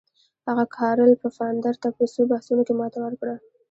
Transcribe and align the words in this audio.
هغه 0.47 0.65
کارل 0.77 1.11
پفاندر 1.23 1.75
ته 1.83 1.89
په 1.97 2.03
څو 2.13 2.21
بحثونو 2.31 2.61
کې 2.67 2.73
ماته 2.79 2.99
ورکړه. 3.01 3.35